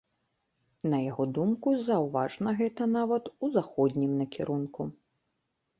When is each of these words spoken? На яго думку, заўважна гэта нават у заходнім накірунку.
На 0.93 0.97
яго 1.09 1.27
думку, 1.39 1.67
заўважна 1.89 2.57
гэта 2.63 2.81
нават 2.97 3.23
у 3.43 3.53
заходнім 3.59 4.11
накірунку. 4.25 4.81